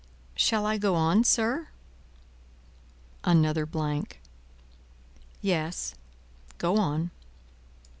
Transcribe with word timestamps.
"Shall 0.35 0.65
I 0.65 0.79
go 0.79 0.95
on, 0.95 1.23
sir?" 1.23 1.67
Another 3.23 3.67
blank. 3.67 4.19
"Yes, 5.43 5.93
go 6.57 6.77
on." 6.77 7.11